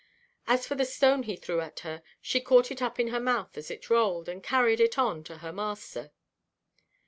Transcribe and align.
As 0.47 0.65
for 0.65 0.73
the 0.73 0.83
stone 0.83 1.21
he 1.21 1.35
threw 1.35 1.61
at 1.61 1.81
her, 1.81 2.01
she 2.19 2.41
caught 2.41 2.71
it 2.71 2.81
up 2.81 2.99
in 2.99 3.09
her 3.09 3.19
mouth 3.19 3.55
as 3.55 3.69
it 3.69 3.87
rolled, 3.91 4.27
and 4.27 4.41
carried 4.41 4.79
it 4.79 4.97
on 4.97 5.23
to 5.25 5.37
her 5.45 5.53
master. 5.53 6.09